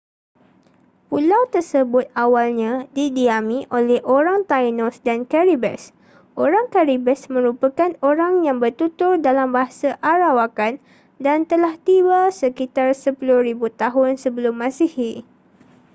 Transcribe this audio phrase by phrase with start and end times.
[1.13, 5.81] pulau tersebut awalnya didiami oleh orang taínos dan caribes.
[6.45, 10.73] orang caribes merupakan orang yang bertutur dalam bahasa arawakan
[11.25, 15.11] dan telah tiba sekitar 10,000 tahun sebelum masihi